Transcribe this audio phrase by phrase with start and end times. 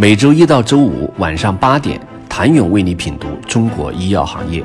[0.00, 4.64] 每周一到周五晚上八点，谭勇为你品读中国医药行业，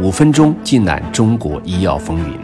[0.00, 2.38] 五分钟尽览中国医药风云。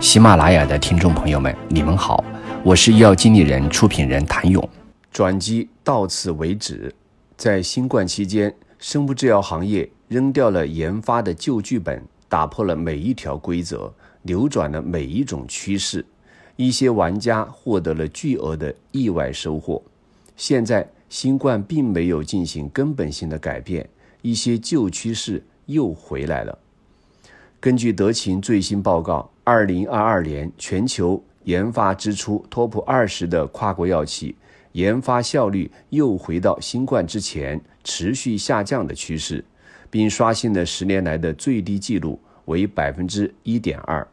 [0.00, 2.24] 喜马拉雅的听众朋友们，你们好，
[2.62, 4.66] 我是医药经理人、出品人谭勇。
[5.12, 6.90] 转机到此为止。
[7.36, 13.92] 在新冠期间，生物制药行业扔掉了研发的旧剧本，打破了每一条规则，
[14.22, 16.02] 扭转了每一种趋势。
[16.56, 19.82] 一些玩家获得了巨额的意外收获。
[20.34, 20.88] 现在。
[21.14, 23.88] 新冠并没有进行根本性的改变，
[24.20, 26.58] 一些旧趋势又回来了。
[27.60, 34.34] 根据德勤最新报告，二零二二年全球研发支出 TOP 二十的跨国药企
[34.72, 39.44] 研发效率又回到新冠之前持续下降的趋势，
[39.88, 44.04] 并刷新了十年来的最低纪录，为百分之一点二。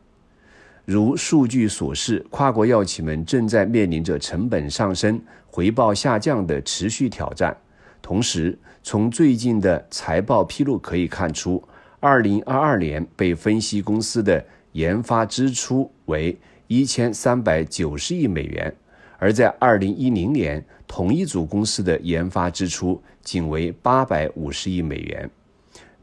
[0.86, 7.56] 如数据所示，跨国药企们正在面临着成本上升、回报下降的持续挑战。
[8.02, 11.64] 同时，从最近的财报披露可以看出
[12.02, 16.36] ，2022年被分析公司的研发支出为
[16.68, 18.74] 1390亿美元，
[19.20, 25.30] 而在2010年，同一组公司的研发支出仅为850亿美元。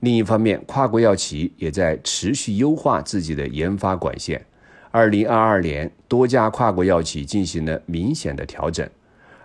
[0.00, 4.40] 另一方面，跨国药企也在持续优化自己的研发管线。
[4.98, 8.84] 二零二二年，多家跨国药企进行了明显的调整，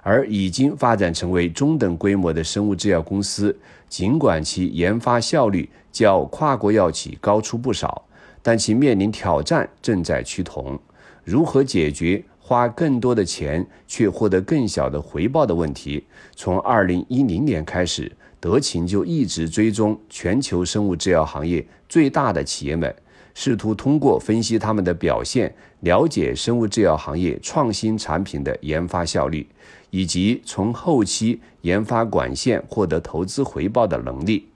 [0.01, 3.55] 而已经发展成为中等规模的生物制药公司，
[3.87, 8.03] 尽管其研发效率较跨国药企高出不少，
[8.41, 10.79] 但其面临挑战正在趋同。
[11.23, 16.03] 如何解决花更多的钱却获得更小的回报的问题？
[16.35, 22.91] 从二零一零年开始，德勤就一直追踪全球生物制药行业最大的企业们。
[23.33, 29.47] 试图通过分析他们的表现，了解生物制药行业创新产品的研发效率，
[29.89, 34.47] 以及从后期研发管线获得投资回报的能力。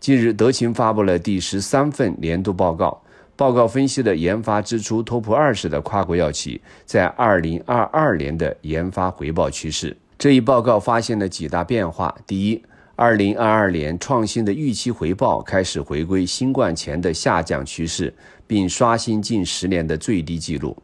[0.00, 3.02] 近日，德勤发布了第十三份年度报告，
[3.36, 9.96] 报告分析了研发支出 TOP 二十的跨国药企在二零二二年的研发回报趋势。
[10.18, 12.62] 这一报告发现了几大变化：第一，
[13.00, 18.12] 二零二二年创新的预期回报开始回归新冠前的下降趋势，
[18.46, 20.76] 并刷新近十年的最低纪录。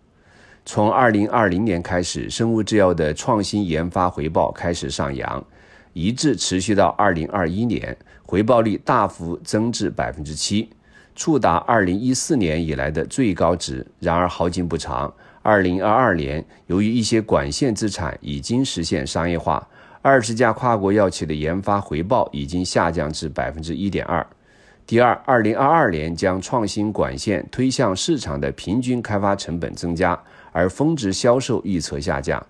[0.64, 5.44] 从二零二零年开始，生物制药的创新研发回报开始上扬，
[5.92, 10.70] 一直持续到二零二一年，回报率大幅增至百分之七，
[11.14, 13.86] 触达二零一四年以来的最高值。
[14.00, 15.12] 然而好景不长，
[15.42, 19.68] 二零二二年由于一些管线资产已经实现商业化。
[20.06, 24.24] 二十家跨国药企的研发回报已经下降至百分之一点二。
[24.86, 30.16] 第二，二零二二年将创新管线推向市场的平均开发成本增加，
[30.52, 32.40] 而峰值销售预测下降。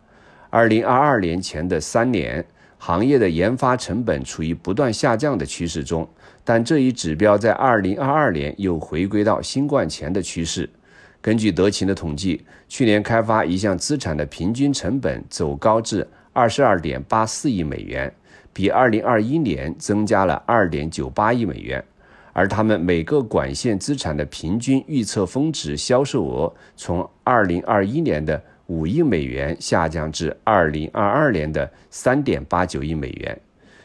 [0.51, 2.45] 二零二二年前的三年，
[2.77, 6.07] 行业的研发成本处于不断下降的趋势中，
[6.45, 10.69] 但这一指标在二零二二年又回归到新冠前的趋势。
[11.23, 16.07] 根据德勤的统计，去年开发一项资产的平均成本走高至。
[16.37, 18.13] 二十二点八四亿美元，
[18.53, 21.83] 比二零二一年增加了二点九八亿美元，
[22.35, 33.41] 而他们每个管线资产的平均预测峰值销售额从二零二一年的五亿美元下降至二零二二年的三点八九亿美元。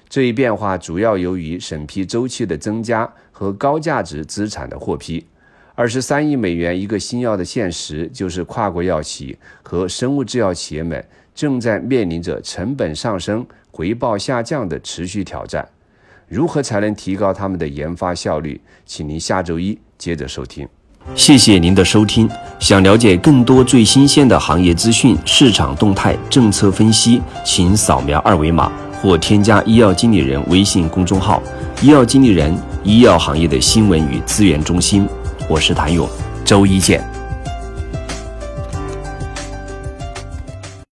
[0.09, 5.25] 这一变化主要由于审批周期的增加和高价值资产的获批。
[5.81, 11.03] 二十三亿美元一个新药的现实，就是跨国药企和生物制药企业们。
[11.33, 15.67] 正在面临着成本上升、回报下降的持续挑战，
[16.27, 18.61] 如何才能提高他们的研发效率？
[18.85, 20.67] 请您下周一接着收听。
[21.15, 22.29] 谢谢您的收听。
[22.59, 28.71] 想了解更多最新鲜的行业资讯、市场动态、政策分析，请扫描二维码
[29.01, 31.41] 或添加医药经理人微信公众号
[31.81, 32.55] “医药经理人”——
[32.85, 35.07] 医药行业的新闻与资源中心。
[35.51, 36.09] 我是谭勇，
[36.45, 37.20] 周一见。